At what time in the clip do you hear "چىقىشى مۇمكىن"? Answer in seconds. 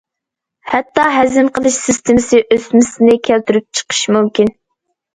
3.83-4.55